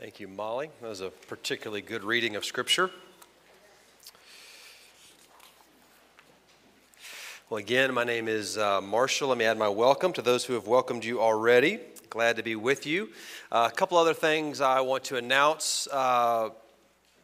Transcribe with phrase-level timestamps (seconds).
[0.00, 0.70] Thank you, Molly.
[0.80, 2.90] That was a particularly good reading of Scripture.
[7.50, 9.28] Well, again, my name is uh, Marshall.
[9.28, 11.80] Let me add my welcome to those who have welcomed you already.
[12.08, 13.10] Glad to be with you.
[13.52, 15.86] Uh, a couple other things I want to announce.
[15.92, 16.48] Uh,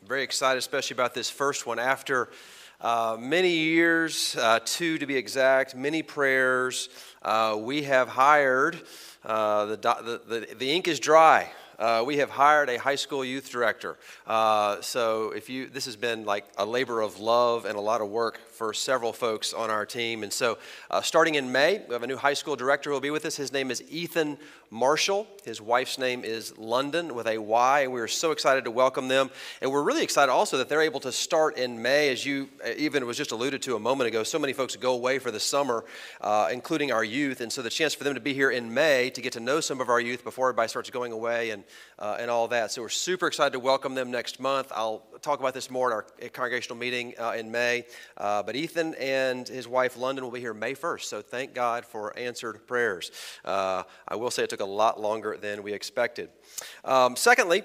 [0.06, 1.78] very excited, especially about this first one.
[1.78, 2.28] After
[2.82, 6.90] uh, many years, uh, two to be exact, many prayers,
[7.22, 8.82] uh, we have hired,
[9.22, 13.50] the, the, the, the ink is dry uh, we have hired a high school youth
[13.50, 13.96] director.
[14.26, 18.00] Uh, so if you, this has been like a labor of love and a lot
[18.00, 20.22] of work for several folks on our team.
[20.22, 20.58] And so
[20.90, 23.24] uh, starting in May, we have a new high school director who will be with
[23.24, 23.36] us.
[23.36, 24.38] His name is Ethan
[24.70, 25.26] Marshall.
[25.44, 29.30] His wife's name is London with a Y, we are so excited to welcome them.
[29.60, 32.70] And we're really excited also that they're able to start in May, as you uh,
[32.76, 34.22] even was just alluded to a moment ago.
[34.22, 35.84] So many folks go away for the summer,
[36.20, 39.10] uh, including our youth, and so the chance for them to be here in May
[39.10, 41.64] to get to know some of our youth before everybody starts going away and
[41.98, 42.72] uh, and all that.
[42.72, 44.72] So we're super excited to welcome them next month.
[44.74, 47.86] I'll talk about this more at our congregational meeting uh, in May.
[48.16, 51.02] Uh, but Ethan and his wife London will be here May 1st.
[51.02, 53.10] So thank God for answered prayers.
[53.44, 56.30] Uh, I will say it a lot longer than we expected.
[56.84, 57.62] Um, secondly,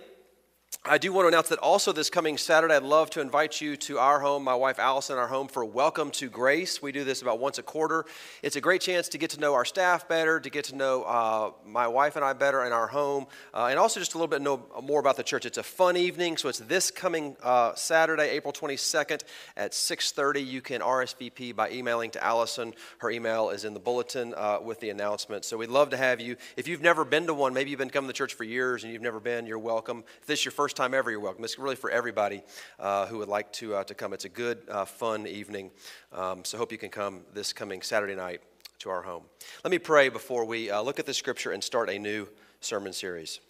[0.84, 3.78] I do want to announce that also this coming Saturday, I'd love to invite you
[3.78, 6.82] to our home, my wife Allison, our home for Welcome to Grace.
[6.82, 8.04] We do this about once a quarter.
[8.42, 11.04] It's a great chance to get to know our staff better, to get to know
[11.04, 14.28] uh, my wife and I better in our home, uh, and also just a little
[14.28, 15.46] bit know more about the church.
[15.46, 19.22] It's a fun evening, so it's this coming uh, Saturday, April 22nd
[19.56, 20.44] at 6:30.
[20.44, 22.74] You can RSVP by emailing to Allison.
[22.98, 25.46] Her email is in the bulletin uh, with the announcement.
[25.46, 26.38] So we'd love to have you.
[26.58, 28.92] If you've never been to one, maybe you've been coming to church for years and
[28.92, 30.04] you've never been, you're welcome.
[30.22, 31.44] If this is your first first time ever, you're welcome.
[31.44, 32.42] It's really for everybody
[32.80, 34.14] uh, who would like to, uh, to come.
[34.14, 35.70] It's a good, uh, fun evening.
[36.14, 38.42] Um, so hope you can come this coming Saturday night
[38.80, 39.24] to our home.
[39.66, 42.26] Let me pray before we uh, look at the scripture and start a new
[42.62, 43.42] sermon series.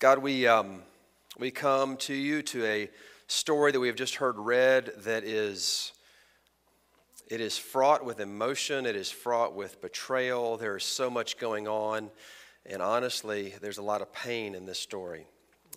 [0.00, 0.82] God, we, um,
[1.38, 2.90] we come to you to a
[3.28, 5.92] story that we have just heard read that is
[7.28, 11.66] it is fraught with emotion it is fraught with betrayal there is so much going
[11.68, 12.08] on
[12.68, 15.26] and honestly, there's a lot of pain in this story.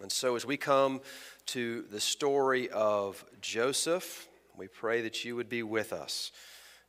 [0.02, 1.02] And so, as we come
[1.48, 4.28] to the story of Joseph,
[4.58, 6.32] we pray that you would be with us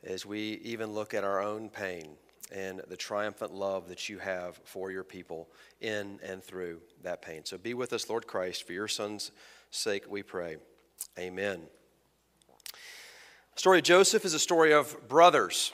[0.04, 2.16] as we even look at our own pain
[2.52, 5.48] and the triumphant love that you have for your people
[5.80, 7.44] in and through that pain.
[7.44, 9.30] So be with us, Lord Christ, for your Son's
[9.70, 10.56] sake, we pray.
[11.18, 11.62] Amen.
[13.54, 15.72] The story of Joseph is a story of brothers.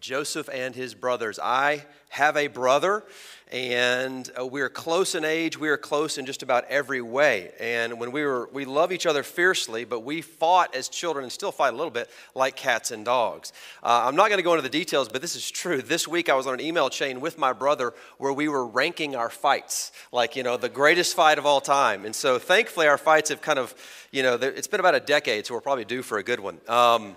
[0.00, 1.38] Joseph and his brothers.
[1.38, 3.04] I have a brother,
[3.52, 5.58] and uh, we're close in age.
[5.58, 7.52] We are close in just about every way.
[7.60, 11.30] And when we were, we love each other fiercely, but we fought as children and
[11.30, 13.52] still fight a little bit like cats and dogs.
[13.84, 15.80] Uh, I'm not going to go into the details, but this is true.
[15.80, 19.14] This week I was on an email chain with my brother where we were ranking
[19.14, 22.04] our fights, like, you know, the greatest fight of all time.
[22.04, 23.74] And so thankfully our fights have kind of,
[24.10, 26.58] you know, it's been about a decade, so we're probably due for a good one.
[26.66, 27.14] Um,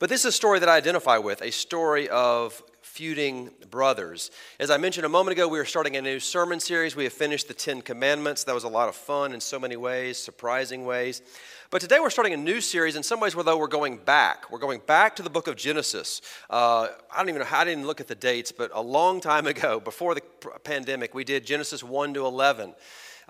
[0.00, 2.60] but this is a story that I identify with, a story of
[3.00, 4.30] feuding brothers.
[4.58, 6.94] As I mentioned a moment ago, we are starting a new sermon series.
[6.94, 8.44] We have finished the Ten Commandments.
[8.44, 11.22] That was a lot of fun in so many ways, surprising ways.
[11.70, 12.96] But today we're starting a new series.
[12.96, 14.50] In some ways, though, we're going back.
[14.50, 16.20] We're going back to the book of Genesis.
[16.50, 19.22] Uh, I don't even know how I didn't look at the dates, but a long
[19.22, 20.20] time ago, before the
[20.62, 22.74] pandemic, we did Genesis 1 to 11.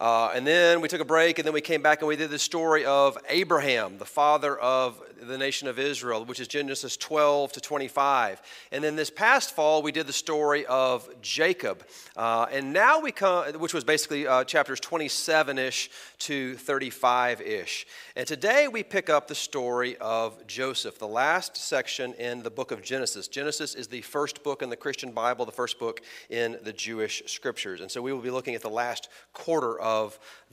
[0.00, 2.31] Uh, and then we took a break, and then we came back and we did
[2.31, 7.53] the story of Abraham, the father of the nation of Israel, which is Genesis 12
[7.53, 8.41] to 25.
[8.72, 11.84] And then this past fall, we did the story of Jacob.
[12.16, 15.91] Uh, and now we come, which was basically uh, chapters 27 ish
[16.21, 17.87] to 35 ish.
[18.16, 22.71] And today we pick up the story of Joseph, the last section in the book
[22.71, 23.28] of Genesis.
[23.28, 26.00] Genesis is the first book in the Christian Bible, the first book
[26.31, 27.83] in the Jewish scriptures.
[27.83, 29.90] And so we will be looking at the last quarter of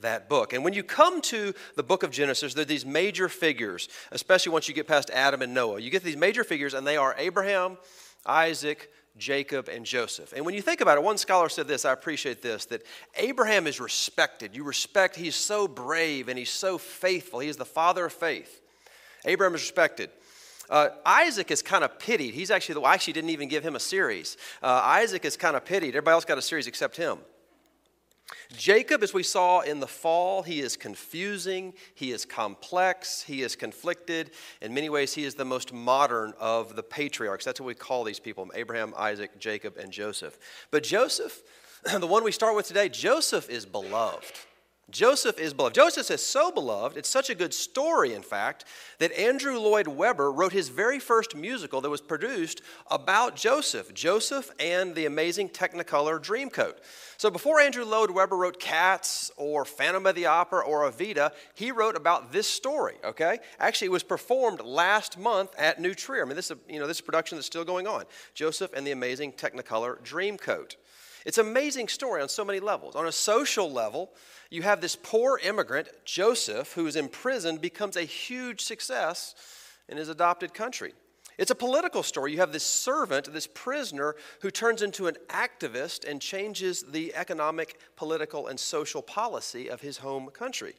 [0.00, 0.52] that book.
[0.52, 4.52] And when you come to the book of Genesis, there are these major figures, especially
[4.52, 5.80] once you get past Adam and Noah.
[5.80, 7.78] You get these major figures, and they are Abraham,
[8.26, 10.32] Isaac, Jacob, and Joseph.
[10.32, 12.82] And when you think about it, one scholar said this, I appreciate this, that
[13.16, 14.54] Abraham is respected.
[14.54, 17.40] You respect, he's so brave and he's so faithful.
[17.40, 18.62] He is the father of faith.
[19.24, 20.10] Abraham is respected.
[20.70, 22.34] Uh, Isaac is kind of pitied.
[22.34, 24.36] He's actually, the, I actually didn't even give him a series.
[24.62, 25.88] Uh, Isaac is kind of pitied.
[25.88, 27.18] Everybody else got a series except him.
[28.56, 33.56] Jacob, as we saw in the fall, he is confusing, he is complex, he is
[33.56, 34.30] conflicted.
[34.60, 37.44] In many ways, he is the most modern of the patriarchs.
[37.44, 40.38] That's what we call these people Abraham, Isaac, Jacob, and Joseph.
[40.70, 41.42] But Joseph,
[41.98, 44.32] the one we start with today, Joseph is beloved.
[44.90, 45.74] Joseph is beloved.
[45.74, 48.64] Joseph is so beloved, it's such a good story, in fact,
[48.98, 54.50] that Andrew Lloyd Webber wrote his very first musical that was produced about Joseph, Joseph
[54.58, 56.76] and the amazing Technicolor Dreamcoat.
[57.18, 61.70] So before Andrew Lloyd Webber wrote Cats or Phantom of the Opera or Evita, he
[61.70, 63.40] wrote about this story, okay?
[63.58, 66.22] Actually, it was performed last month at New Trier.
[66.22, 68.04] I mean, this is, you know, this is production that's still going on.
[68.32, 70.76] Joseph and the amazing Technicolor Dreamcoat.
[71.26, 72.96] It's an amazing story on so many levels.
[72.96, 74.10] On a social level,
[74.50, 79.34] you have this poor immigrant, Joseph, who is imprisoned, becomes a huge success
[79.88, 80.92] in his adopted country.
[81.38, 82.32] It's a political story.
[82.32, 87.78] You have this servant, this prisoner, who turns into an activist and changes the economic,
[87.94, 90.74] political, and social policy of his home country.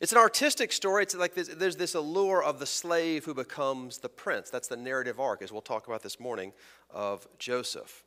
[0.00, 1.02] It's an artistic story.
[1.02, 4.48] It's like this, there's this allure of the slave who becomes the prince.
[4.48, 6.52] That's the narrative arc, as we'll talk about this morning,
[6.88, 8.04] of Joseph.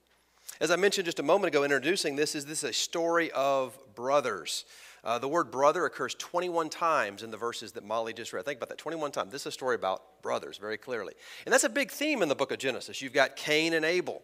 [0.59, 4.65] As I mentioned just a moment ago, introducing this, is this a story of brothers?
[5.03, 8.45] Uh, the word brother occurs 21 times in the verses that Molly just read.
[8.45, 9.31] Think about that 21 times.
[9.31, 11.13] This is a story about brothers, very clearly.
[11.45, 13.01] And that's a big theme in the book of Genesis.
[13.01, 14.21] You've got Cain and Abel,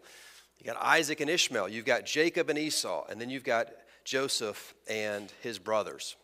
[0.60, 3.70] you've got Isaac and Ishmael, you've got Jacob and Esau, and then you've got
[4.04, 6.16] Joseph and his brothers.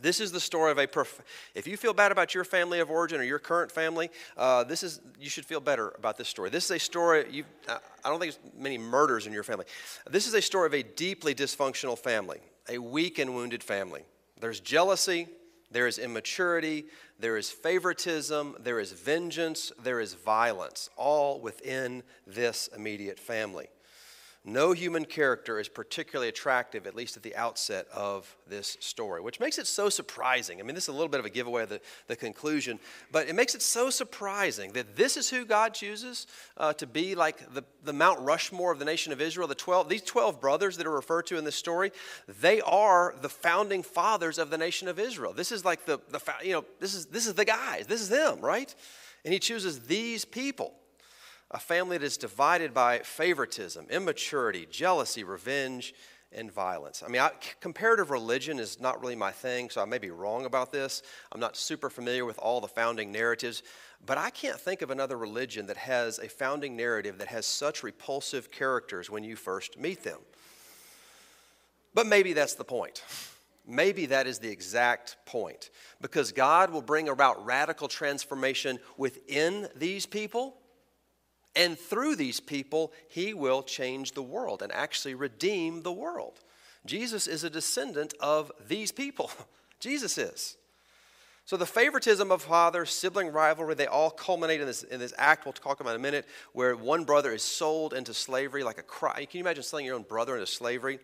[0.00, 0.86] This is the story of a.
[0.86, 1.22] Prof-
[1.54, 4.82] if you feel bad about your family of origin or your current family, uh, this
[4.82, 6.50] is you should feel better about this story.
[6.50, 7.44] This is a story.
[7.68, 9.64] I don't think there's many murders in your family.
[10.08, 14.02] This is a story of a deeply dysfunctional family, a weak and wounded family.
[14.38, 15.28] There's jealousy,
[15.70, 16.84] there is immaturity,
[17.18, 23.68] there is favoritism, there is vengeance, there is violence, all within this immediate family.
[24.48, 29.40] No human character is particularly attractive, at least at the outset of this story, which
[29.40, 30.60] makes it so surprising.
[30.60, 32.78] I mean, this is a little bit of a giveaway of the, the conclusion,
[33.10, 36.28] but it makes it so surprising that this is who God chooses
[36.58, 39.48] uh, to be like the, the Mount Rushmore of the nation of Israel.
[39.48, 41.90] The 12, these 12 brothers that are referred to in this story,
[42.40, 45.32] they are the founding fathers of the nation of Israel.
[45.32, 48.10] This is like the, the you know, this is, this is the guys, this is
[48.10, 48.72] them, right?
[49.24, 50.72] And he chooses these people
[51.50, 55.94] a family that is divided by favoritism, immaturity, jealousy, revenge,
[56.32, 57.02] and violence.
[57.04, 60.44] I mean, I, comparative religion is not really my thing, so I may be wrong
[60.44, 61.02] about this.
[61.32, 63.62] I'm not super familiar with all the founding narratives,
[64.04, 67.82] but I can't think of another religion that has a founding narrative that has such
[67.82, 70.18] repulsive characters when you first meet them.
[71.94, 73.02] But maybe that's the point.
[73.66, 75.70] Maybe that is the exact point.
[76.00, 80.56] Because God will bring about radical transformation within these people
[81.56, 86.40] and through these people, he will change the world and actually redeem the world.
[86.84, 89.30] Jesus is a descendant of these people.
[89.80, 90.56] Jesus is.
[91.46, 95.46] So the favoritism of father, sibling rivalry, they all culminate in this, in this act
[95.46, 98.82] we'll talk about in a minute, where one brother is sold into slavery like a
[98.82, 99.24] cry.
[99.24, 100.98] Can you imagine selling your own brother into slavery?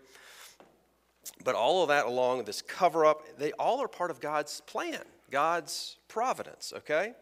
[1.45, 5.01] But all of that along this cover up, they all are part of God's plan,
[5.31, 7.15] God's providence, okay?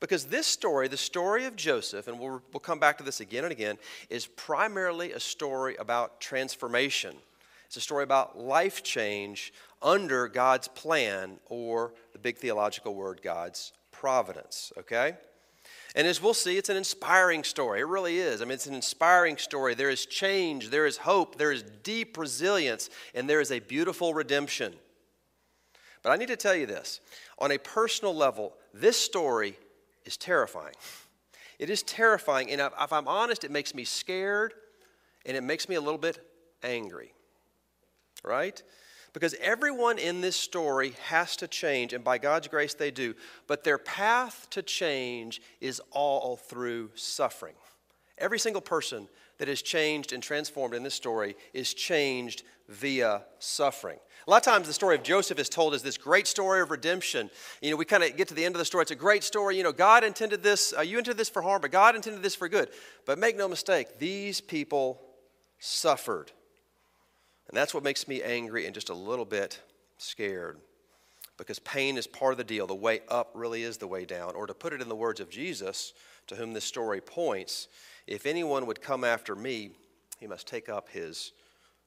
[0.00, 3.44] Because this story, the story of Joseph, and we'll, we'll come back to this again
[3.44, 3.76] and again,
[4.08, 7.14] is primarily a story about transformation.
[7.66, 9.52] It's a story about life change
[9.82, 15.14] under God's plan, or the big theological word, God's providence, okay?
[15.94, 17.80] And as we'll see, it's an inspiring story.
[17.80, 18.40] It really is.
[18.40, 19.74] I mean, it's an inspiring story.
[19.74, 24.14] There is change, there is hope, there is deep resilience, and there is a beautiful
[24.14, 24.74] redemption.
[26.02, 27.00] But I need to tell you this
[27.38, 29.58] on a personal level, this story
[30.04, 30.74] is terrifying.
[31.58, 34.54] It is terrifying, and if I'm honest, it makes me scared
[35.26, 36.18] and it makes me a little bit
[36.62, 37.12] angry.
[38.24, 38.62] Right?
[39.12, 43.14] Because everyone in this story has to change, and by God's grace they do,
[43.46, 47.54] but their path to change is all through suffering.
[48.18, 49.08] Every single person
[49.40, 53.98] that is changed and transformed in this story is changed via suffering.
[54.26, 56.70] A lot of times the story of Joseph is told as this great story of
[56.70, 57.30] redemption.
[57.62, 58.82] You know, we kind of get to the end of the story.
[58.82, 59.56] It's a great story.
[59.56, 62.34] You know, God intended this, uh, you intended this for harm, but God intended this
[62.34, 62.68] for good.
[63.06, 65.00] But make no mistake, these people
[65.58, 66.30] suffered.
[67.48, 69.58] And that's what makes me angry and just a little bit
[69.96, 70.60] scared.
[71.40, 72.66] Because pain is part of the deal.
[72.66, 74.34] The way up really is the way down.
[74.34, 75.94] Or to put it in the words of Jesus,
[76.26, 77.66] to whom this story points,
[78.06, 79.70] if anyone would come after me,
[80.18, 81.32] he must take up his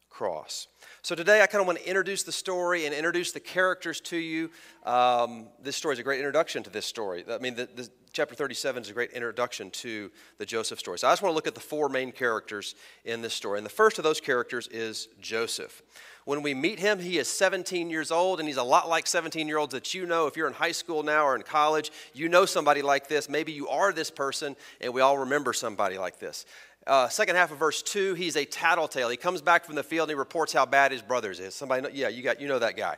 [0.10, 0.68] cross.
[1.04, 4.18] So today I kind of want to introduce the story and introduce the characters to
[4.18, 4.50] you.
[4.86, 7.24] Um, this story is a great introduction to this story.
[7.30, 11.00] I mean, the, the, chapter 37 is a great introduction to the Joseph story.
[11.00, 13.58] So I just want to look at the four main characters in this story.
[13.58, 15.82] And the first of those characters is Joseph.
[16.26, 19.48] When we meet him, he is 17 years old, and he's a lot like 17
[19.48, 20.28] year olds that you know.
[20.28, 23.28] If you're in high school now or in college, you know somebody like this.
[23.28, 26.46] Maybe you are this person, and we all remember somebody like this.
[26.86, 29.10] Uh, second half of verse 2, he's a tattletale.
[29.10, 31.56] He comes back from the field and he reports how bad his brothers is.
[31.56, 32.98] Somebody, know, yeah, you, got, you know that guy.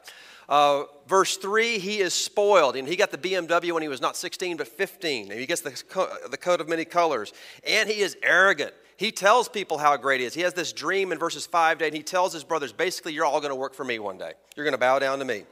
[0.50, 2.76] Uh, verse 3, he is spoiled.
[2.76, 5.32] And he got the BMW when he was not 16, but 15.
[5.32, 7.32] And he gets the, co- the coat of many colors.
[7.66, 8.74] And he is arrogant.
[8.98, 10.34] He tells people how great he is.
[10.34, 13.14] He has this dream in verses 5 to 8, and he tells his brothers, basically,
[13.14, 14.32] you're all going to work for me one day.
[14.56, 15.44] You're going to bow down to me.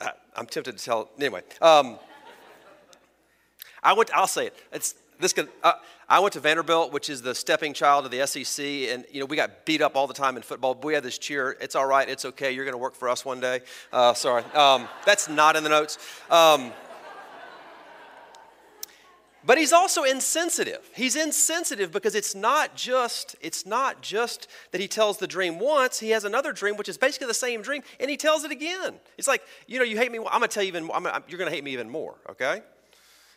[0.00, 1.42] I, am tempted to tell, anyway.
[1.60, 1.98] Um,
[3.82, 4.56] I went, I'll say it.
[4.72, 5.72] It's, this can, uh,
[6.08, 9.26] I went to Vanderbilt, which is the stepping child of the SEC, and you know
[9.26, 10.74] we got beat up all the time in football.
[10.74, 11.56] But we had this cheer.
[11.60, 12.08] It's all right.
[12.08, 12.52] It's okay.
[12.52, 13.60] You're going to work for us one day.
[13.92, 15.98] Uh, sorry, um, that's not in the notes.
[16.30, 16.72] Um,
[19.46, 20.88] but he's also insensitive.
[20.94, 26.00] He's insensitive because it's not just it's not just that he tells the dream once.
[26.00, 28.94] He has another dream which is basically the same dream, and he tells it again.
[29.18, 30.18] It's like you know you hate me.
[30.18, 30.90] I'm going to tell you even.
[30.92, 32.16] I'm, you're going to hate me even more.
[32.30, 32.62] Okay.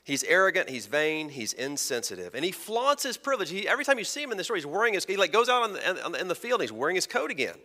[0.07, 3.49] He's arrogant, he's vain, he's insensitive, and he flaunts his privilege.
[3.49, 5.49] He, every time you see him in the story, he's wearing his, he like goes
[5.49, 7.55] out on the, in the field and he's wearing his coat again.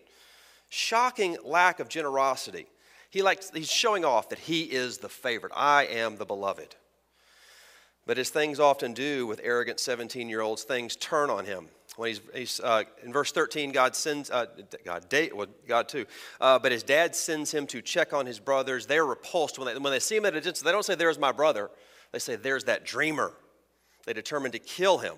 [0.68, 2.66] Shocking lack of generosity.
[3.10, 5.52] He likes, he's showing off that he is the favorite.
[5.54, 6.74] I am the beloved.
[8.06, 11.68] But as things often do with arrogant 17 year olds, things turn on him.
[11.94, 14.46] When he's, he's uh, in verse 13, God sends, uh,
[14.84, 16.06] God, well, God too,
[16.40, 18.86] uh, but his dad sends him to check on his brothers.
[18.86, 20.62] They're repulsed when they, when they see him at a distance.
[20.62, 21.70] They don't say, There's my brother.
[22.12, 23.32] They say, There's that dreamer.
[24.06, 25.14] They determine to kill him.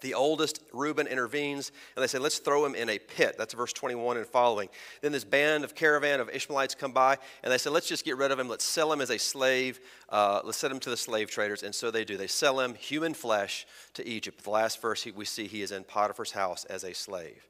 [0.00, 3.36] The oldest, Reuben, intervenes, and they say, Let's throw him in a pit.
[3.38, 4.68] That's verse 21 and following.
[5.00, 8.16] Then this band of caravan of Ishmaelites come by, and they say, Let's just get
[8.16, 8.48] rid of him.
[8.48, 9.80] Let's sell him as a slave.
[10.08, 11.62] Uh, let's send him to the slave traders.
[11.62, 12.16] And so they do.
[12.16, 14.42] They sell him, human flesh, to Egypt.
[14.42, 17.46] The last verse we see, he is in Potiphar's house as a slave.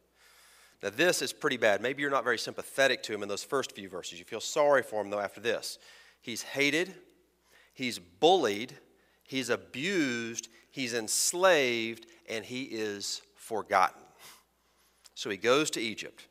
[0.83, 1.81] Now, this is pretty bad.
[1.81, 4.19] Maybe you're not very sympathetic to him in those first few verses.
[4.19, 5.79] You feel sorry for him, though, after this.
[6.21, 6.95] He's hated,
[7.73, 8.75] he's bullied,
[9.25, 14.03] he's abused, he's enslaved, and he is forgotten.
[15.15, 16.27] So he goes to Egypt.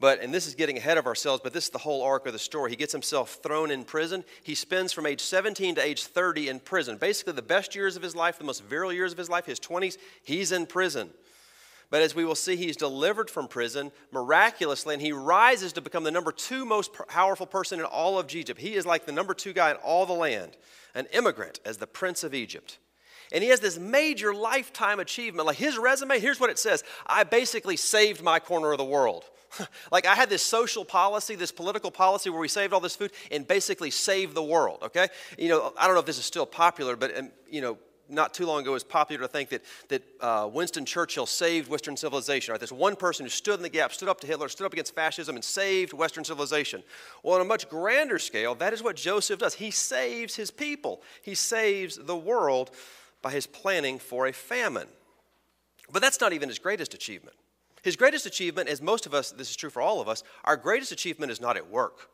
[0.00, 2.32] But, and this is getting ahead of ourselves, but this is the whole arc of
[2.32, 2.70] the story.
[2.70, 4.24] He gets himself thrown in prison.
[4.42, 6.96] He spends from age 17 to age 30 in prison.
[6.96, 9.60] Basically, the best years of his life, the most virile years of his life, his
[9.60, 11.10] 20s, he's in prison.
[11.90, 16.04] But as we will see, he's delivered from prison miraculously, and he rises to become
[16.04, 18.60] the number two most powerful person in all of Egypt.
[18.60, 20.56] He is like the number two guy in all the land,
[20.94, 22.78] an immigrant as the prince of Egypt.
[23.32, 25.46] And he has this major lifetime achievement.
[25.46, 29.24] Like his resume, here's what it says I basically saved my corner of the world.
[29.92, 33.12] like I had this social policy, this political policy where we saved all this food
[33.30, 35.08] and basically saved the world, okay?
[35.38, 38.34] You know, I don't know if this is still popular, but, um, you know, not
[38.34, 41.96] too long ago, it was popular to think that, that uh, Winston Churchill saved Western
[41.96, 42.52] civilization.
[42.52, 42.60] Right?
[42.60, 44.94] This one person who stood in the gap, stood up to Hitler, stood up against
[44.94, 46.82] fascism, and saved Western civilization.
[47.22, 49.54] Well, on a much grander scale, that is what Joseph does.
[49.54, 52.70] He saves his people, he saves the world
[53.22, 54.88] by his planning for a famine.
[55.92, 57.36] But that's not even his greatest achievement.
[57.82, 60.56] His greatest achievement, as most of us, this is true for all of us, our
[60.56, 62.08] greatest achievement is not at work.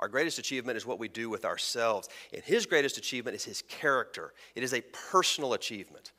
[0.00, 2.08] Our greatest achievement is what we do with ourselves.
[2.32, 4.32] And his greatest achievement is his character.
[4.54, 4.80] It is a
[5.10, 6.12] personal achievement.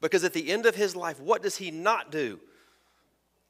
[0.00, 2.38] Because at the end of his life, what does he not do?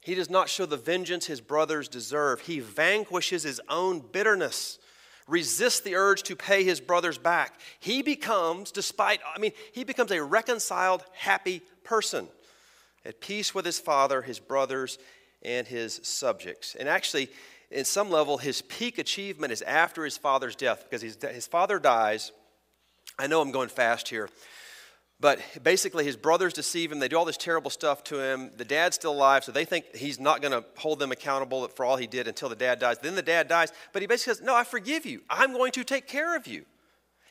[0.00, 2.40] He does not show the vengeance his brothers deserve.
[2.40, 4.78] He vanquishes his own bitterness,
[5.26, 7.61] resists the urge to pay his brothers back.
[7.78, 12.28] He becomes, despite, I mean, he becomes a reconciled, happy person,
[13.04, 14.99] at peace with his father, his brothers,
[15.42, 16.76] and his subjects.
[16.76, 17.28] And actually,
[17.71, 22.33] in some level, his peak achievement is after his father's death because his father dies.
[23.19, 24.29] I know I'm going fast here,
[25.19, 26.99] but basically, his brothers deceive him.
[26.99, 28.51] They do all this terrible stuff to him.
[28.57, 31.85] The dad's still alive, so they think he's not going to hold them accountable for
[31.87, 32.99] all he did until the dad dies.
[32.99, 35.23] Then the dad dies, but he basically says, No, I forgive you.
[35.31, 36.67] I'm going to take care of you.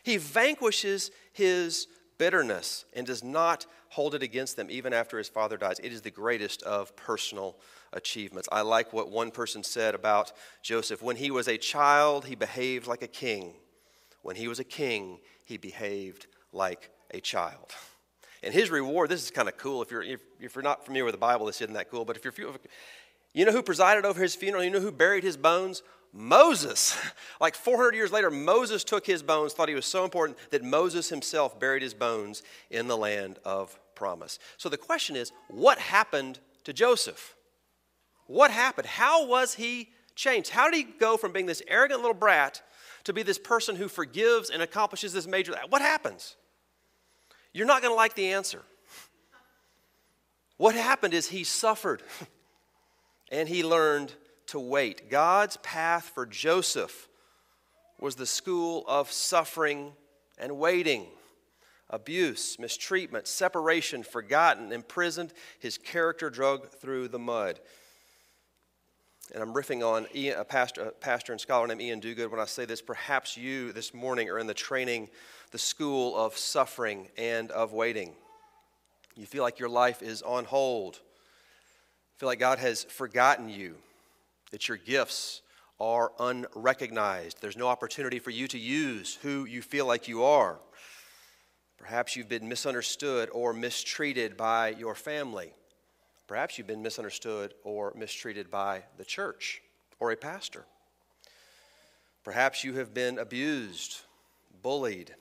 [0.04, 5.58] He vanquishes his bitterness and does not hold it against them even after his father
[5.58, 5.80] dies.
[5.80, 7.58] It is the greatest of personal
[7.94, 8.50] achievements.
[8.52, 10.32] I like what one person said about
[10.62, 11.02] Joseph.
[11.02, 13.54] When he was a child, he behaved like a king.
[14.22, 17.74] When he was a king, he behaved like a child.
[18.44, 19.82] And his reward, this is kind of cool.
[19.82, 22.06] If you're, if, if, you're not familiar with the Bible, this isn't that cool.
[22.06, 22.52] But if you're,
[23.34, 24.64] you know who presided over his funeral?
[24.64, 25.82] You know who buried his bones?
[26.16, 26.98] Moses.
[27.42, 31.10] Like 400 years later, Moses took his bones, thought he was so important that Moses
[31.10, 34.40] himself buried his bones in the land of promise.
[34.56, 37.36] So the question is what happened to Joseph?
[38.28, 38.88] What happened?
[38.88, 40.50] How was he changed?
[40.50, 42.62] How did he go from being this arrogant little brat
[43.04, 45.54] to be this person who forgives and accomplishes this major?
[45.70, 46.38] What happens?
[47.54, 48.62] You're not going to like the answer.
[50.58, 52.02] What happened is he suffered
[53.32, 54.14] and he learned
[54.48, 55.10] to wait.
[55.10, 57.08] God's path for Joseph
[58.00, 59.94] was the school of suffering
[60.38, 61.08] and waiting
[61.90, 67.60] abuse, mistreatment, separation, forgotten, imprisoned, his character drug through the mud.
[69.34, 72.40] And I'm riffing on Iain, a, pastor, a pastor and scholar named Iain Duguid when
[72.40, 72.82] I say this.
[72.82, 75.10] Perhaps you this morning are in the training,
[75.52, 78.14] the school of suffering and of waiting.
[79.16, 80.96] You feel like your life is on hold.
[80.96, 83.76] You feel like God has forgotten you,
[84.56, 85.42] that your gifts
[85.82, 87.42] are unrecognized.
[87.42, 90.60] There's no opportunity for you to use who you feel like you are.
[91.78, 95.52] Perhaps you've been misunderstood or mistreated by your family.
[96.26, 99.62] Perhaps you've been misunderstood or mistreated by the church
[100.00, 100.64] or a pastor.
[102.24, 104.04] Perhaps you have been abused,
[104.62, 105.14] bullied.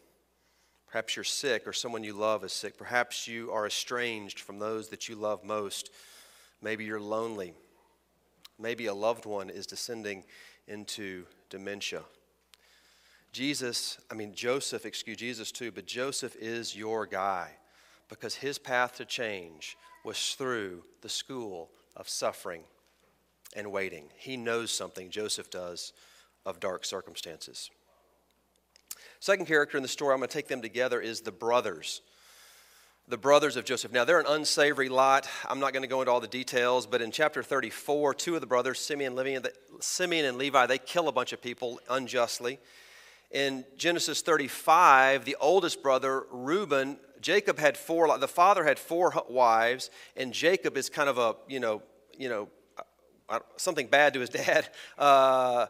[0.87, 2.79] Perhaps you're sick or someone you love is sick.
[2.79, 5.91] Perhaps you are estranged from those that you love most.
[6.63, 7.55] Maybe you're lonely.
[8.59, 10.25] Maybe a loved one is descending
[10.69, 12.03] into dementia.
[13.33, 17.51] Jesus, I mean, Joseph, excuse Jesus too, but Joseph is your guy
[18.09, 22.63] because his path to change was through the school of suffering
[23.57, 24.05] and waiting.
[24.17, 25.93] He knows something, Joseph does,
[26.47, 27.71] of dark circumstances.
[29.19, 32.03] Second character in the story, I'm going to take them together, is the brothers
[33.07, 33.93] the brothers of Joseph.
[33.93, 35.29] Now, they're an unsavory lot.
[35.49, 38.41] I'm not going to go into all the details, but in chapter 34, two of
[38.41, 39.19] the brothers, Simeon,
[39.81, 42.59] Simeon and Levi, they kill a bunch of people unjustly.
[43.31, 49.91] In Genesis 35, the oldest brother, Reuben, Jacob had four, the father had four wives,
[50.17, 51.83] and Jacob is kind of a, you know,
[52.17, 52.49] you know,
[53.57, 54.69] something bad to his dad.
[54.97, 55.67] Uh,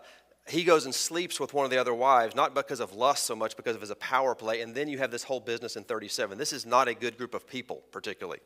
[0.46, 3.34] he goes and sleeps with one of the other wives, not because of lust so
[3.34, 4.60] much, because of his power play.
[4.60, 6.36] And then you have this whole business in 37.
[6.36, 8.40] This is not a good group of people, particularly.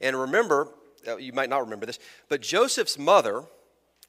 [0.00, 0.68] And remember,
[1.08, 3.42] uh, you might not remember this, but Joseph's mother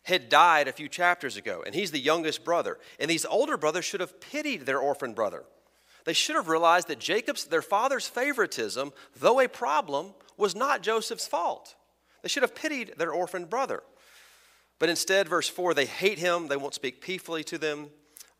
[0.03, 2.77] had died a few chapters ago, and he's the youngest brother.
[2.99, 5.43] And these older brothers should have pitied their orphan brother.
[6.05, 11.27] They should have realized that Jacob's, their father's favoritism, though a problem, was not Joseph's
[11.27, 11.75] fault.
[12.21, 13.83] They should have pitied their orphan brother.
[14.81, 16.47] But instead, verse 4, they hate him.
[16.47, 17.91] They won't speak peacefully to them.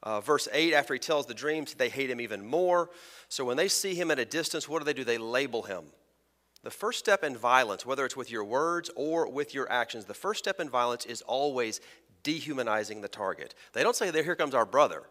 [0.01, 2.89] Uh, verse 8, after he tells the dreams, they hate him even more.
[3.29, 5.03] So when they see him at a distance, what do they do?
[5.03, 5.83] They label him.
[6.63, 10.15] The first step in violence, whether it's with your words or with your actions, the
[10.15, 11.79] first step in violence is always
[12.23, 13.53] dehumanizing the target.
[13.73, 15.03] They don't say, Here comes our brother.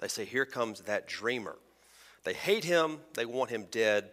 [0.00, 1.58] They say, Here comes that dreamer.
[2.24, 4.10] They hate him, they want him dead,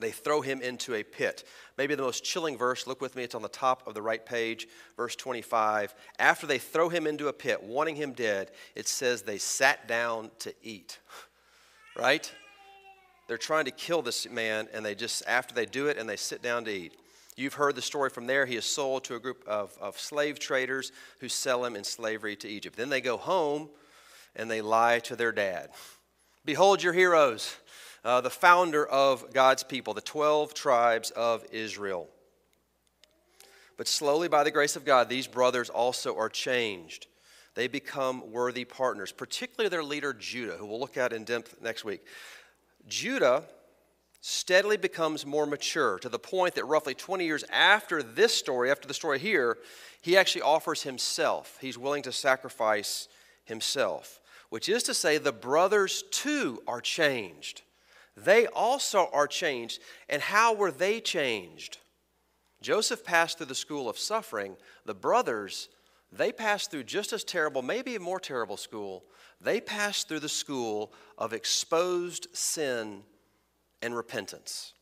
[0.00, 1.44] they throw him into a pit.
[1.76, 4.24] Maybe the most chilling verse, look with me, it's on the top of the right
[4.24, 5.94] page, verse 25.
[6.18, 10.30] After they throw him into a pit, wanting him dead, it says they sat down
[10.40, 10.98] to eat.
[11.96, 12.32] Right?
[13.28, 16.16] They're trying to kill this man, and they just, after they do it, and they
[16.16, 16.94] sit down to eat.
[17.36, 18.44] You've heard the story from there.
[18.44, 22.36] He is sold to a group of, of slave traders who sell him in slavery
[22.36, 22.76] to Egypt.
[22.76, 23.70] Then they go home
[24.36, 25.70] and they lie to their dad.
[26.44, 27.56] Behold your heroes
[28.04, 32.08] uh, the founder of God's people, the 12 tribes of Israel.
[33.76, 37.06] But slowly, by the grace of God, these brothers also are changed.
[37.54, 41.84] They become worthy partners, particularly their leader, Judah, who we'll look at in depth next
[41.84, 42.02] week.
[42.88, 43.44] Judah
[44.20, 48.86] steadily becomes more mature to the point that roughly 20 years after this story, after
[48.86, 49.56] the story here,
[50.02, 51.56] he actually offers himself.
[51.60, 53.08] He's willing to sacrifice
[53.44, 57.62] himself, which is to say, the brothers too are changed
[58.16, 59.80] they also are changed.
[60.08, 61.78] And how were they changed?
[62.60, 64.56] Joseph passed through the school of suffering.
[64.84, 65.68] The brothers,
[66.12, 69.04] they passed through just as terrible, maybe a more terrible school.
[69.40, 73.02] They passed through the school of exposed sin
[73.80, 74.74] and repentance.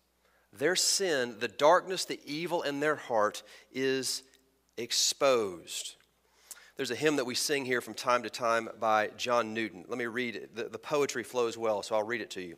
[0.53, 4.23] Their sin, the darkness, the evil in their heart is
[4.77, 5.95] exposed.
[6.77, 9.85] There's a hymn that we sing here from time to time by John Newton.
[9.89, 10.57] Let me read it.
[10.57, 12.57] The, the poetry flows well, so I'll read it to you.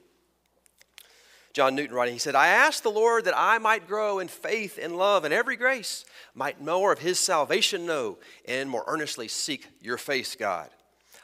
[1.52, 4.78] John Newton writing, he said, I asked the Lord that I might grow in faith
[4.80, 9.66] and love and every grace, might more of his salvation know, and more earnestly seek
[9.80, 10.70] your face, God.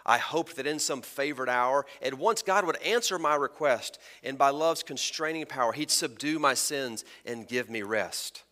[0.04, 4.38] I hoped that in some favored hour, at once God would answer my request, and
[4.38, 8.44] by love's constraining power, he'd subdue my sins and give me rest.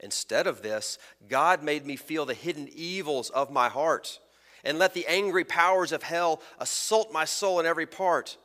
[0.00, 0.98] Instead of this,
[1.28, 4.20] God made me feel the hidden evils of my heart,
[4.64, 8.36] and let the angry powers of hell assault my soul in every part.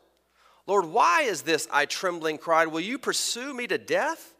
[0.65, 1.67] Lord, why is this?
[1.71, 2.67] I trembling cried.
[2.67, 4.33] Will you pursue me to death?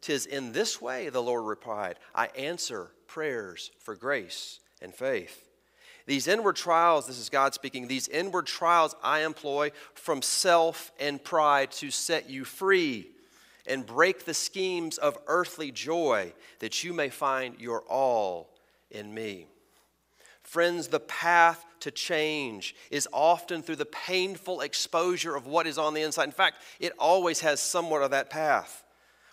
[0.00, 5.48] Tis in this way, the Lord replied, I answer prayers for grace and faith.
[6.06, 11.22] These inward trials, this is God speaking, these inward trials I employ from self and
[11.22, 13.10] pride to set you free
[13.66, 18.48] and break the schemes of earthly joy that you may find your all
[18.90, 19.46] in me.
[20.42, 25.94] Friends, the path to change is often through the painful exposure of what is on
[25.94, 26.24] the inside.
[26.24, 28.84] In fact, it always has somewhat of that path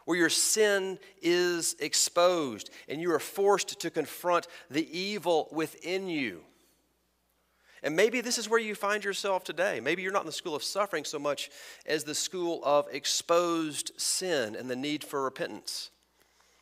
[0.06, 6.42] where your sin is exposed and you are forced to confront the evil within you.
[7.84, 9.80] And maybe this is where you find yourself today.
[9.80, 11.52] Maybe you're not in the school of suffering so much
[11.86, 15.92] as the school of exposed sin and the need for repentance.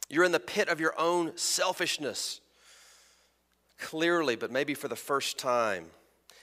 [0.09, 2.41] You're in the pit of your own selfishness
[3.83, 5.85] clearly, but maybe for the first time.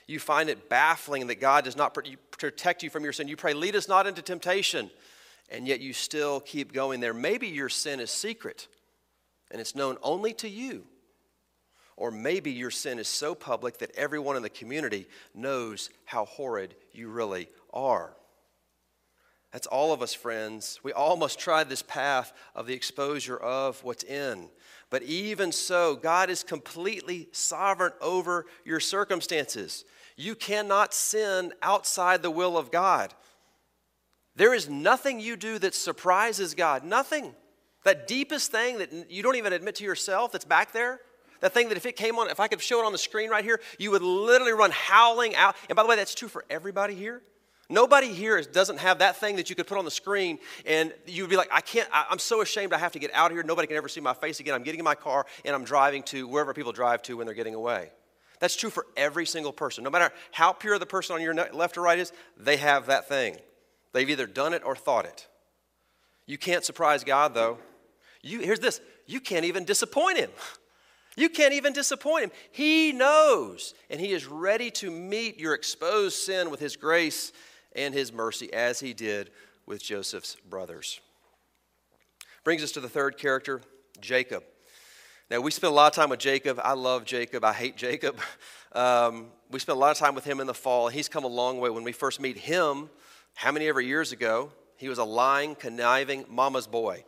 [0.07, 1.93] You find it baffling that God does not
[2.37, 3.27] protect you from your sin.
[3.27, 4.89] You pray, lead us not into temptation,
[5.49, 7.13] and yet you still keep going there.
[7.13, 8.67] Maybe your sin is secret
[9.51, 10.85] and it's known only to you.
[11.97, 16.73] Or maybe your sin is so public that everyone in the community knows how horrid
[16.93, 18.13] you really are.
[19.51, 20.79] That's all of us, friends.
[20.81, 24.49] We all must try this path of the exposure of what's in.
[24.89, 29.83] But even so, God is completely sovereign over your circumstances.
[30.15, 33.13] You cannot sin outside the will of God.
[34.35, 36.85] There is nothing you do that surprises God.
[36.85, 37.35] Nothing.
[37.83, 41.01] That deepest thing that you don't even admit to yourself that's back there,
[41.41, 43.29] that thing that if it came on, if I could show it on the screen
[43.29, 45.55] right here, you would literally run howling out.
[45.67, 47.21] And by the way, that's true for everybody here.
[47.71, 51.29] Nobody here doesn't have that thing that you could put on the screen and you'd
[51.29, 53.43] be like, I can't, I, am so ashamed I have to get out of here.
[53.43, 54.53] Nobody can ever see my face again.
[54.53, 57.33] I'm getting in my car and I'm driving to wherever people drive to when they're
[57.33, 57.91] getting away.
[58.41, 59.85] That's true for every single person.
[59.85, 63.07] No matter how pure the person on your left or right is, they have that
[63.07, 63.37] thing.
[63.93, 65.27] They've either done it or thought it.
[66.25, 67.57] You can't surprise God, though.
[68.21, 70.29] You, here's this you can't even disappoint Him.
[71.17, 72.31] You can't even disappoint Him.
[72.51, 77.33] He knows, and He is ready to meet your exposed sin with His grace
[77.75, 79.31] and his mercy as he did
[79.65, 80.99] with Joseph's brothers.
[82.43, 83.61] Brings us to the third character,
[83.99, 84.43] Jacob.
[85.29, 86.59] Now, we spent a lot of time with Jacob.
[86.63, 87.45] I love Jacob.
[87.45, 88.19] I hate Jacob.
[88.73, 90.87] Um, we spent a lot of time with him in the fall.
[90.87, 91.69] He's come a long way.
[91.69, 92.89] When we first meet him,
[93.33, 97.03] how many ever years ago, he was a lying, conniving mama's boy.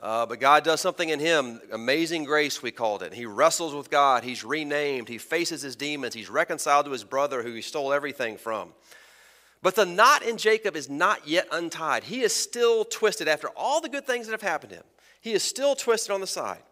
[0.00, 3.12] Uh, but God does something in him, amazing grace, we called it.
[3.12, 4.22] He wrestles with God.
[4.22, 5.08] He's renamed.
[5.08, 6.14] He faces his demons.
[6.14, 8.72] He's reconciled to his brother who he stole everything from.
[9.62, 12.04] But the knot in Jacob is not yet untied.
[12.04, 14.84] He is still twisted after all the good things that have happened to him.
[15.20, 16.62] He is still twisted on the side.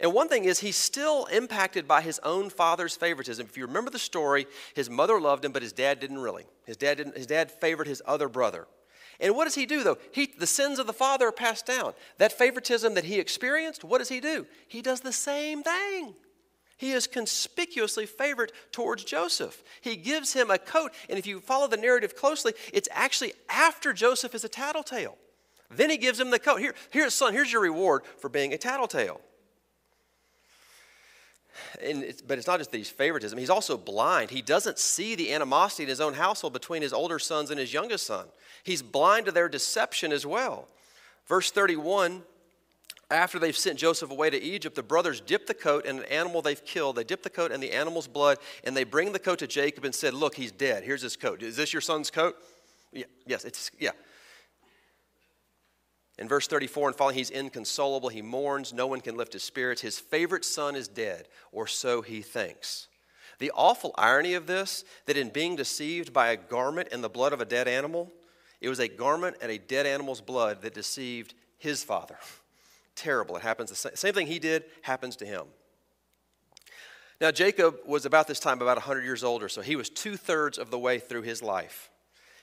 [0.00, 3.46] And one thing is, he's still impacted by his own father's favoritism.
[3.46, 6.46] If you remember the story, his mother loved him, but his dad didn't really.
[6.66, 8.66] His dad, didn't, his dad favored his other brother.
[9.20, 9.98] And what does he do, though?
[10.12, 11.94] He, the sins of the father are passed down.
[12.18, 14.46] That favoritism that he experienced, what does he do?
[14.66, 16.14] He does the same thing.
[16.76, 19.62] He is conspicuously favored towards Joseph.
[19.80, 23.92] He gives him a coat, and if you follow the narrative closely, it's actually after
[23.92, 25.16] Joseph is a tattletale.
[25.70, 26.60] Then he gives him the coat.
[26.60, 29.20] Here, here, son, here's your reward for being a tattletale.
[31.80, 34.30] It's, but it's not just he's favoritism, he's also blind.
[34.30, 37.72] He doesn't see the animosity in his own household between his older sons and his
[37.72, 38.26] youngest son.
[38.64, 40.68] He's blind to their deception as well.
[41.26, 42.22] Verse 31
[43.10, 46.42] after they've sent Joseph away to Egypt, the brothers dip the coat in an animal
[46.42, 46.96] they've killed.
[46.96, 49.84] They dip the coat in the animal's blood, and they bring the coat to Jacob
[49.84, 50.84] and said, Look, he's dead.
[50.84, 51.42] Here's his coat.
[51.42, 52.36] Is this your son's coat?
[52.92, 53.90] Yeah, yes, it's, yeah.
[56.18, 58.08] In verse 34 and following, he's inconsolable.
[58.08, 58.72] He mourns.
[58.72, 59.82] No one can lift his spirits.
[59.82, 62.88] His favorite son is dead, or so he thinks.
[63.40, 67.32] The awful irony of this, that in being deceived by a garment and the blood
[67.32, 68.12] of a dead animal,
[68.60, 72.16] it was a garment and a dead animal's blood that deceived his father
[72.94, 73.36] terrible.
[73.36, 75.46] It happens, the same thing he did happens to him.
[77.20, 80.58] Now, Jacob was about this time about 100 years older, so he was two thirds
[80.58, 81.90] of the way through his life.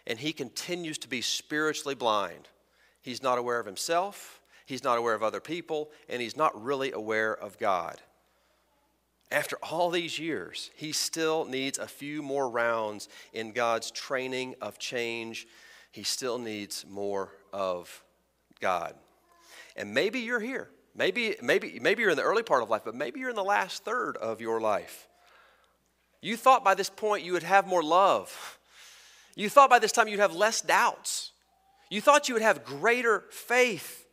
[0.08, 2.48] And he continues to be spiritually blind.
[3.02, 6.92] He's not aware of himself, he's not aware of other people, and he's not really
[6.92, 8.02] aware of God.
[9.32, 14.78] After all these years, he still needs a few more rounds in God's training of
[14.78, 15.48] change.
[15.92, 18.04] He still needs more of
[18.60, 18.96] God.
[19.76, 20.70] And maybe you're here.
[20.96, 23.44] Maybe, maybe, maybe you're in the early part of life, but maybe you're in the
[23.44, 25.08] last third of your life.
[26.22, 28.60] You thought by this point you would have more love.
[29.36, 31.32] You thought by this time you'd have less doubts.
[31.90, 34.06] You thought you would have greater faith.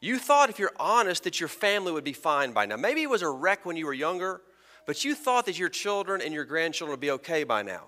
[0.00, 2.76] You thought, if you're honest, that your family would be fine by now.
[2.76, 4.42] Maybe it was a wreck when you were younger,
[4.84, 7.84] but you thought that your children and your grandchildren would be okay by now.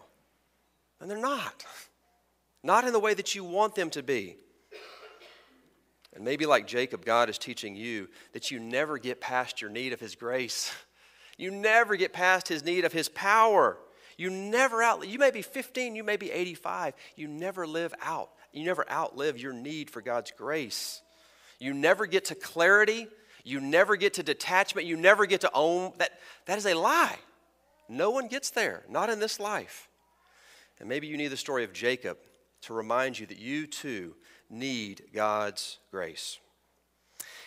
[1.00, 1.64] And they're not.
[2.62, 4.36] Not in the way that you want them to be.
[6.14, 9.92] And maybe like Jacob, God is teaching you that you never get past your need
[9.92, 10.72] of His grace.
[11.36, 13.76] You never get past His need of His power.
[14.16, 15.04] You never out.
[15.08, 16.94] You may be 15, you may be 85.
[17.16, 18.30] You never live out.
[18.52, 21.02] You never outlive your need for God's grace.
[21.58, 23.08] You never get to clarity.
[23.42, 24.86] You never get to detachment.
[24.86, 26.12] You never get to own that.
[26.46, 27.18] That is a lie.
[27.88, 29.88] No one gets there, not in this life.
[30.78, 32.16] And maybe you need the story of Jacob
[32.62, 34.14] to remind you that you too
[34.54, 36.38] need God's grace.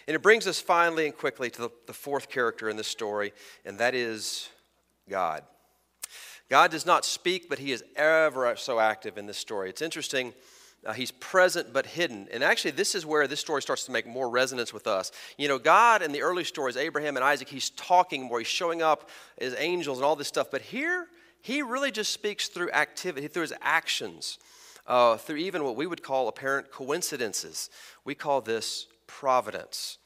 [0.08, 3.34] And it brings us finally and quickly to the, the fourth character in this story,
[3.66, 4.50] and that is
[5.10, 5.44] God.
[6.50, 9.70] God does not speak, but he is ever so active in this story.
[9.70, 10.34] It's interesting.
[10.86, 12.28] Uh, he's present but hidden.
[12.32, 15.12] And actually, this is where this story starts to make more resonance with us.
[15.38, 18.82] You know, God in the early stories, Abraham and Isaac, he's talking more, he's showing
[18.82, 20.50] up as angels and all this stuff.
[20.50, 21.08] But here,
[21.42, 24.38] he really just speaks through activity, through his actions,
[24.88, 27.70] uh, through even what we would call apparent coincidences.
[28.06, 29.98] We call this providence.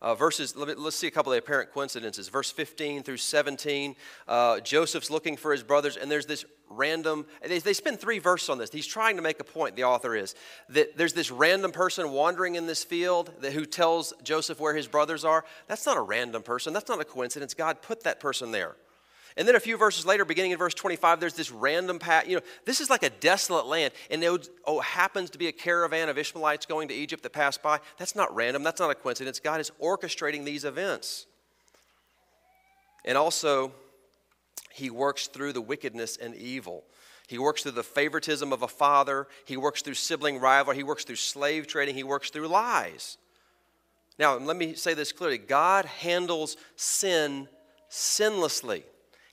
[0.00, 2.28] Uh, verses, let us see a couple of apparent coincidences.
[2.28, 3.96] Verse 15 through 17,
[4.28, 8.48] uh, Joseph's looking for his brothers, and there's this random, they, they spend three verses
[8.48, 8.70] on this.
[8.70, 10.36] He's trying to make a point, the author is,
[10.68, 14.86] that there's this random person wandering in this field that, who tells Joseph where his
[14.86, 15.44] brothers are.
[15.66, 17.54] That's not a random person, that's not a coincidence.
[17.54, 18.76] God put that person there.
[19.38, 22.26] And then a few verses later, beginning in verse 25, there's this random path.
[22.26, 25.52] You know, this is like a desolate land, and there oh, happens to be a
[25.52, 27.78] caravan of Ishmaelites going to Egypt that passed by.
[27.98, 28.64] That's not random.
[28.64, 29.38] That's not a coincidence.
[29.38, 31.26] God is orchestrating these events.
[33.04, 33.70] And also,
[34.72, 36.82] He works through the wickedness and evil.
[37.28, 39.28] He works through the favoritism of a father.
[39.44, 40.78] He works through sibling rivalry.
[40.78, 41.94] He works through slave trading.
[41.94, 43.18] He works through lies.
[44.18, 47.46] Now, let me say this clearly God handles sin
[47.88, 48.82] sinlessly.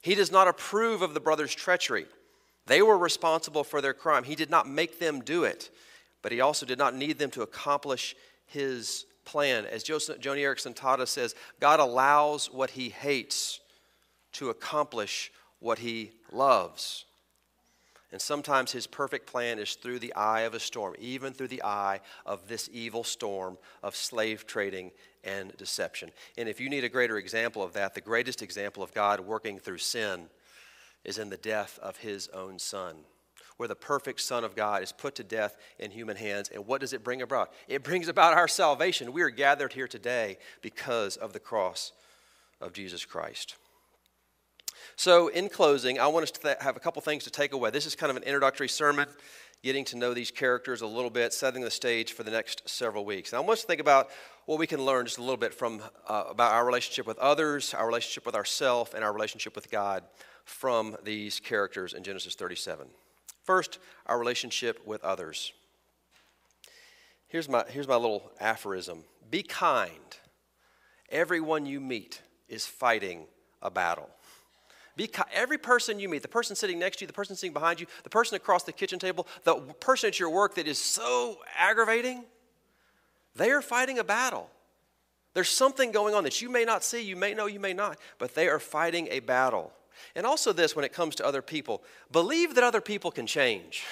[0.05, 2.05] He does not approve of the brothers' treachery.
[2.67, 4.23] They were responsible for their crime.
[4.23, 5.71] He did not make them do it,
[6.21, 8.15] but he also did not need them to accomplish
[8.45, 9.65] his plan.
[9.65, 13.61] As Joni Eareckson Tada says, God allows what he hates
[14.33, 17.05] to accomplish what he loves.
[18.15, 21.63] And sometimes his perfect plan is through the eye of a storm, even through the
[21.63, 24.91] eye of this evil storm of slave trading
[25.25, 26.11] and deception.
[26.37, 29.59] And if you need a greater example of that, the greatest example of God working
[29.59, 30.27] through sin
[31.03, 32.95] is in the death of his own son,
[33.57, 36.47] where the perfect Son of God is put to death in human hands.
[36.47, 37.51] And what does it bring about?
[37.67, 39.11] It brings about our salvation.
[39.11, 41.91] We are gathered here today because of the cross
[42.61, 43.57] of Jesus Christ.
[44.97, 47.69] So, in closing, I want us to th- have a couple things to take away.
[47.69, 49.07] This is kind of an introductory sermon,
[49.61, 53.03] getting to know these characters a little bit, setting the stage for the next several
[53.03, 53.33] weeks.
[53.33, 54.09] And I want us to think about
[54.45, 57.73] what we can learn just a little bit from uh, about our relationship with others,
[57.73, 60.03] our relationship with ourselves, and our relationship with God
[60.45, 62.87] from these characters in Genesis 37.
[63.43, 65.51] First, our relationship with others.
[67.27, 69.89] Here's my, here's my little aphorism Be kind.
[71.09, 73.25] Everyone you meet is fighting
[73.61, 74.09] a battle.
[75.33, 77.87] Every person you meet, the person sitting next to you, the person sitting behind you,
[78.03, 82.23] the person across the kitchen table, the person at your work that is so aggravating,
[83.35, 84.49] they are fighting a battle.
[85.33, 87.99] There's something going on that you may not see, you may know, you may not,
[88.19, 89.73] but they are fighting a battle.
[90.15, 93.83] And also, this when it comes to other people believe that other people can change.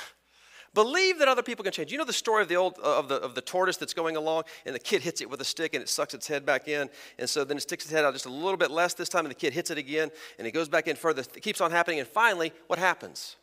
[0.73, 1.91] Believe that other people can change.
[1.91, 4.15] You know the story of the old uh, of the of the tortoise that's going
[4.15, 6.67] along, and the kid hits it with a stick, and it sucks its head back
[6.67, 9.09] in, and so then it sticks its head out just a little bit less this
[9.09, 10.09] time, and the kid hits it again,
[10.39, 11.21] and it goes back in further.
[11.21, 13.35] It keeps on happening, and finally, what happens?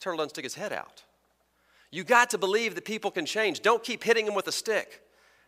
[0.00, 1.04] turtle doesn't stick its head out.
[1.90, 3.60] You got to believe that people can change.
[3.60, 5.02] Don't keep hitting them with a stick.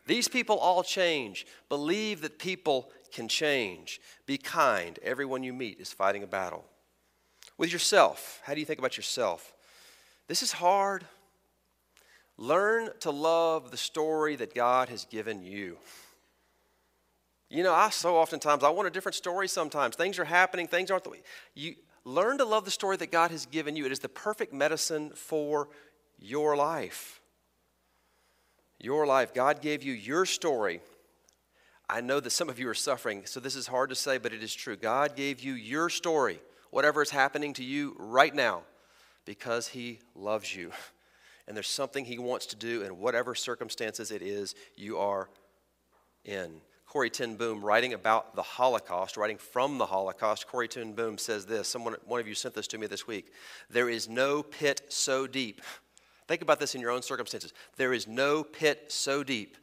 [0.05, 1.45] These people all change.
[1.69, 4.01] Believe that people can change.
[4.25, 4.99] Be kind.
[5.01, 6.65] Everyone you meet is fighting a battle.
[7.57, 9.52] With yourself, how do you think about yourself?
[10.33, 11.05] This is hard.
[12.37, 15.77] Learn to love the story that God has given you.
[17.51, 19.95] You know, I so oftentimes I want a different story sometimes.
[19.95, 21.21] Things are happening, things aren't the way.
[21.53, 23.85] You learn to love the story that God has given you.
[23.85, 25.69] It is the perfect medicine for
[26.17, 27.21] your life.
[28.79, 29.35] Your life.
[29.35, 30.81] God gave you your story.
[31.87, 34.33] I know that some of you are suffering, so this is hard to say, but
[34.33, 34.77] it is true.
[34.77, 36.39] God gave you your story,
[36.71, 38.63] whatever is happening to you right now
[39.25, 40.71] because He loves you.
[41.45, 45.29] And there's something He wants to do in whatever circumstances it is you are
[46.23, 46.61] in.
[46.85, 51.45] Corrie ten Boom, writing about the Holocaust, writing from the Holocaust, Corrie ten Boom says
[51.45, 51.67] this.
[51.67, 53.33] Someone, one of you sent this to me this week.
[53.69, 55.61] There is no pit so deep.
[56.27, 57.51] Think about this in your own circumstances.
[57.75, 59.57] There is no pit so deep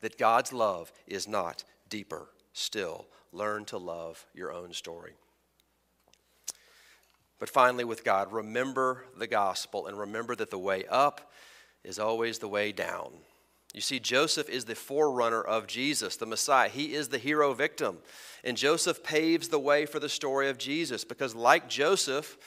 [0.00, 3.06] that God's love is not deeper still.
[3.32, 5.14] Learn to love your own story.
[7.38, 11.32] But finally, with God, remember the gospel and remember that the way up
[11.84, 13.12] is always the way down.
[13.74, 16.70] You see, Joseph is the forerunner of Jesus, the Messiah.
[16.70, 17.98] He is the hero victim.
[18.42, 22.38] And Joseph paves the way for the story of Jesus because, like Joseph,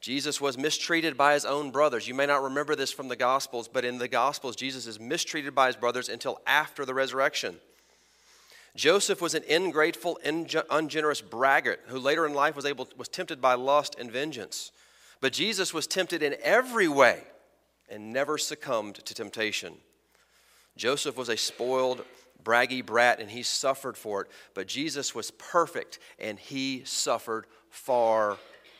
[0.00, 2.08] Jesus was mistreated by his own brothers.
[2.08, 5.54] You may not remember this from the Gospels, but in the Gospels, Jesus is mistreated
[5.54, 7.56] by his brothers until after the resurrection.
[8.76, 10.20] Joseph was an ingrateful,
[10.70, 14.70] ungenerous braggart who later in life was, able, was tempted by lust and vengeance.
[15.20, 17.22] But Jesus was tempted in every way
[17.88, 19.74] and never succumbed to temptation.
[20.76, 22.04] Joseph was a spoiled,
[22.44, 28.36] braggy brat and he suffered for it, but Jesus was perfect and he suffered far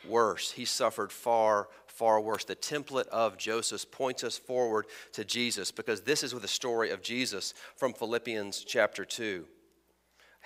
[0.07, 0.51] worse.
[0.51, 2.45] He suffered far, far worse.
[2.45, 6.91] The template of Joseph points us forward to Jesus because this is with the story
[6.91, 9.45] of Jesus from Philippians chapter 2.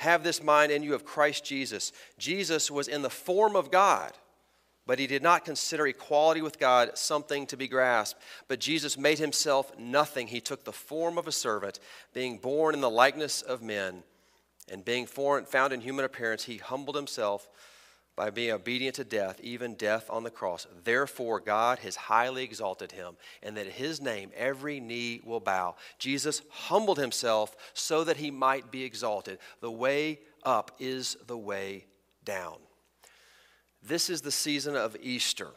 [0.02, 1.92] Have this mind in you of Christ Jesus.
[2.18, 4.14] Jesus was in the form of God,
[4.88, 8.20] but he did not consider equality with God something to be grasped.
[8.48, 10.26] But Jesus made himself nothing.
[10.26, 11.80] He took the form of a servant,
[12.16, 14.02] being born in the likeness of men,
[14.72, 17.48] and being found in human appearance, he humbled himself
[18.16, 20.68] by being obedient to death, even death on the cross.
[20.84, 25.76] Therefore, God has highly exalted him, and that his name every knee will bow.
[25.98, 29.40] Jesus humbled himself so that he might be exalted.
[29.62, 31.86] The way up is the way
[32.26, 32.58] down.
[33.82, 35.50] This is the season of Easter.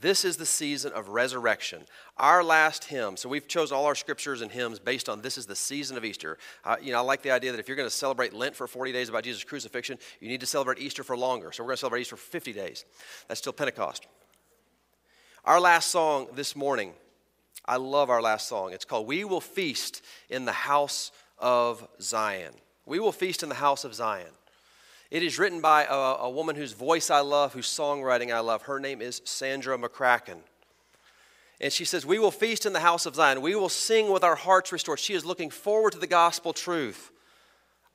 [0.00, 1.82] This is the season of resurrection.
[2.18, 3.16] Our last hymn.
[3.16, 6.04] So we've chosen all our scriptures and hymns based on this is the season of
[6.04, 6.36] Easter.
[6.64, 8.66] Uh, you know, I like the idea that if you're going to celebrate Lent for
[8.66, 11.50] 40 days about Jesus' crucifixion, you need to celebrate Easter for longer.
[11.50, 12.84] So we're going to celebrate Easter for 50 days.
[13.28, 14.06] That's still Pentecost.
[15.44, 16.92] Our last song this morning,
[17.64, 18.72] I love our last song.
[18.72, 22.52] It's called "We Will Feast in the House of Zion."
[22.86, 24.30] We will feast in the house of Zion.
[25.10, 28.62] It is written by a, a, woman whose voice I love, whose songwriting I love.
[28.62, 30.38] Her name is Sandra McCracken.
[31.60, 33.40] And she says, We will feast in the house of Zion.
[33.40, 34.98] We will sing with our hearts restored.
[34.98, 37.12] She is looking forward to the gospel truth.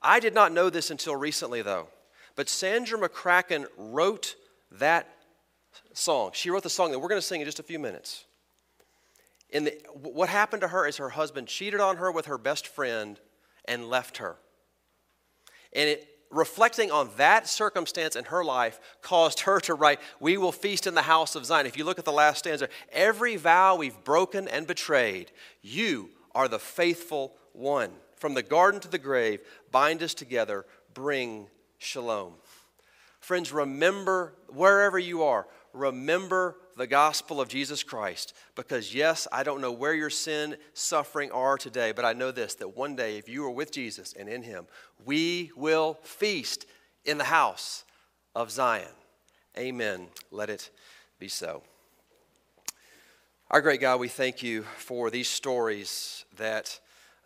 [0.00, 1.88] I did not know this until recently, though.
[2.34, 4.36] But Sandra McCracken wrote
[4.72, 5.06] that
[5.92, 6.30] song.
[6.32, 8.24] She wrote the song that we're going to sing in just a few minutes.
[9.52, 12.66] And the, what happened to her is her husband cheated on her with her best
[12.66, 13.20] friend
[13.66, 14.36] and left her.
[15.74, 20.50] And it, reflecting on that circumstance in her life caused her to write, We will
[20.50, 21.66] feast in the house of Zion.
[21.66, 26.48] If you look at the last stanza, every vow we've broken and betrayed, you are
[26.48, 27.90] the faithful one.
[28.16, 29.40] From the garden to the grave,
[29.70, 30.64] bind us together,
[30.94, 32.34] bring shalom.
[33.20, 38.34] Friends, remember wherever you are, remember the gospel of Jesus Christ.
[38.54, 42.54] Because, yes, I don't know where your sin, suffering are today, but I know this
[42.56, 44.66] that one day, if you are with Jesus and in Him,
[45.04, 46.66] we will feast
[47.04, 47.84] in the house
[48.34, 48.88] of Zion.
[49.58, 50.08] Amen.
[50.30, 50.70] Let it
[51.18, 51.62] be so.
[53.50, 56.80] Our great God, we thank you for these stories that,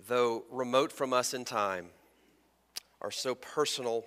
[0.08, 1.86] though remote from us in time,
[3.00, 4.04] are so personal,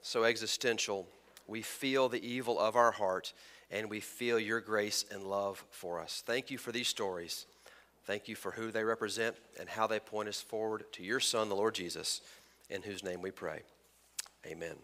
[0.00, 1.08] so existential.
[1.48, 3.32] We feel the evil of our heart
[3.70, 6.22] and we feel your grace and love for us.
[6.26, 7.46] Thank you for these stories.
[8.04, 11.48] Thank you for who they represent and how they point us forward to your Son,
[11.48, 12.20] the Lord Jesus,
[12.68, 13.62] in whose name we pray.
[14.46, 14.76] Amen.